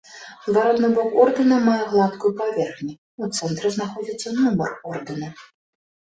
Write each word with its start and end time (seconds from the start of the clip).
Зваротны 0.51 0.87
бок 0.93 1.09
ордэна 1.25 1.57
мае 1.65 1.75
гладкую 1.91 2.31
паверхню, 2.39 2.93
у 3.25 3.29
цэнтры 3.37 3.67
знаходзіцца 3.75 4.33
нумар 4.39 4.71
ордэна. 4.93 5.29